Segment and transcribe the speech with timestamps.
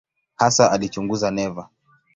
[0.35, 1.69] Hasa alichunguza neva.